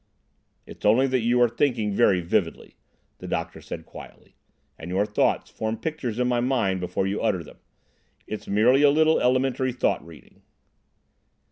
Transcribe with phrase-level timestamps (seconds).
[0.65, 2.73] "It's only that you are thinking very vividly,"
[3.19, 4.33] the doctor said quietly,
[4.75, 7.59] "and your thoughts form pictures in my mind before you utter them.
[8.25, 10.41] It's merely a little elementary thought reading."